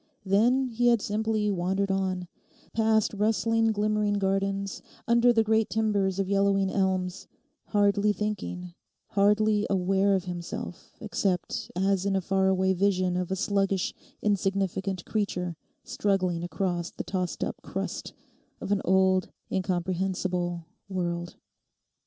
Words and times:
Then 0.25 0.65
he 0.69 0.87
had 0.87 0.99
simply 0.99 1.51
wandered 1.51 1.91
on, 1.91 2.27
past 2.73 3.13
rustling 3.13 3.67
glimmering 3.71 4.15
gardens, 4.15 4.81
under 5.07 5.31
the 5.31 5.43
great 5.43 5.69
timbers 5.69 6.17
of 6.17 6.27
yellowing 6.27 6.71
elms, 6.71 7.27
hardly 7.67 8.11
thinking, 8.11 8.73
hardly 9.09 9.67
aware 9.69 10.15
of 10.15 10.23
himself 10.23 10.91
except 10.99 11.69
as 11.75 12.03
in 12.07 12.15
a 12.15 12.19
far 12.21 12.47
away 12.47 12.73
vision 12.73 13.15
of 13.15 13.29
a 13.29 13.35
sluggish 13.35 13.93
insignificant 14.23 15.05
creature 15.05 15.55
struggling 15.83 16.43
across 16.43 16.89
the 16.89 17.03
tossed 17.03 17.43
up 17.43 17.61
crust 17.61 18.11
of 18.59 18.71
an 18.71 18.81
old, 18.83 19.29
incomprehensible 19.51 20.65
world. 20.89 21.35